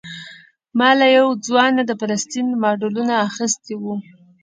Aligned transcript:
ما 0.77 0.89
له 0.99 1.07
یو 1.17 1.27
ځوان 1.45 1.71
نه 1.77 1.83
د 1.89 1.91
فلسطین 2.01 2.47
ماډلونه 2.63 3.13
اخیستي 3.27 3.73
وو. 3.81 3.93